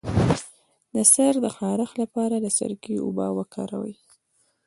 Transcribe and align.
د 0.95 0.97
سر 1.13 1.33
د 1.43 1.47
خارښ 1.55 1.91
لپاره 2.01 2.35
د 2.39 2.47
سرکې 2.57 2.95
اوبه 3.05 3.27
وکاروئ 3.37 3.95